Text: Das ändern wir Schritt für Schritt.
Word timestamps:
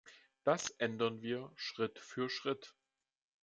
Das 0.43 0.71
ändern 0.79 1.21
wir 1.21 1.51
Schritt 1.55 1.99
für 1.99 2.27
Schritt. 2.27 2.73